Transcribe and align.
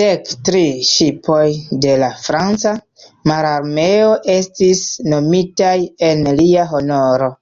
Dek 0.00 0.30
tri 0.48 0.62
ŝipoj 0.92 1.42
de 1.86 1.92
la 2.04 2.10
Franca 2.22 2.74
Mararmeo 3.34 4.10
estis 4.40 4.82
nomitaj 5.16 5.76
en 6.12 6.28
lia 6.42 6.70
honoro. 6.76 7.34